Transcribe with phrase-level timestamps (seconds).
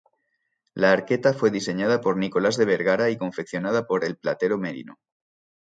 [0.73, 4.97] La arqueta fue diseñada por Nicolás de Vergara y confeccionada por el platero Merino.